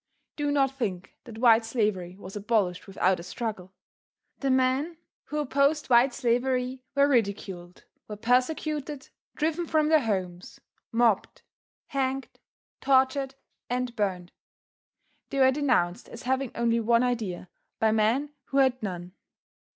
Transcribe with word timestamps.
Do 0.35 0.49
not 0.49 0.71
think 0.75 1.13
that 1.25 1.37
white 1.37 1.63
slavery 1.63 2.15
was 2.17 2.35
abolished 2.35 2.87
without 2.87 3.19
a 3.19 3.23
struggle. 3.23 3.71
The 4.39 4.49
men 4.49 4.97
who 5.25 5.37
opposed 5.37 5.91
white 5.91 6.11
slavery 6.11 6.81
were 6.95 7.07
ridiculed, 7.07 7.85
were 8.07 8.15
persecuted, 8.15 9.09
driven 9.35 9.67
from 9.67 9.89
their 9.89 9.99
homes, 9.99 10.59
mobbed, 10.91 11.43
hanged, 11.89 12.29
tortured 12.81 13.35
and 13.69 13.95
burned. 13.95 14.31
They 15.29 15.37
were 15.37 15.51
denounced 15.51 16.09
as 16.09 16.23
having 16.23 16.49
only 16.55 16.79
one 16.79 17.03
idea, 17.03 17.49
by 17.77 17.91
men 17.91 18.33
who 18.45 18.57
had 18.57 18.81
none. 18.81 19.11